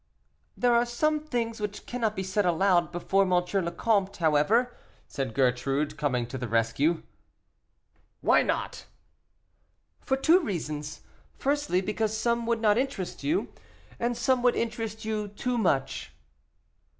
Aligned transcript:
"There 0.57 0.73
are 0.73 0.83
some 0.87 1.19
things 1.19 1.61
which 1.61 1.85
cannot 1.85 2.15
be 2.15 2.23
said 2.23 2.43
aloud 2.43 2.91
before 2.91 3.21
M. 3.21 3.29
le 3.33 3.71
Comte, 3.71 4.17
however," 4.17 4.75
said 5.07 5.35
Gertrude, 5.35 5.95
coming 5.95 6.25
to 6.25 6.39
the 6.39 6.47
rescue. 6.47 7.03
"Why 8.21 8.41
not?" 8.41 8.87
"For 9.99 10.17
two 10.17 10.39
reasons; 10.39 11.01
firstly, 11.37 11.81
because 11.81 12.17
some 12.17 12.47
would 12.47 12.61
not 12.61 12.79
interest 12.79 13.23
you, 13.23 13.53
and 13.99 14.17
some 14.17 14.41
would 14.41 14.55
interest 14.55 15.05
you 15.05 15.27
too 15.27 15.59
much." 15.59 16.11